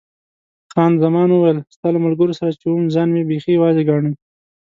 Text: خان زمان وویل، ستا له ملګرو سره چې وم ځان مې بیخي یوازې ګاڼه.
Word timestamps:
خان 0.71 0.91
زمان 1.03 1.29
وویل، 1.31 1.57
ستا 1.75 1.87
له 1.93 1.99
ملګرو 2.05 2.37
سره 2.39 2.51
چې 2.59 2.65
وم 2.67 2.85
ځان 2.95 3.07
مې 3.13 3.23
بیخي 3.29 3.51
یوازې 3.55 3.83
ګاڼه. 3.89 4.11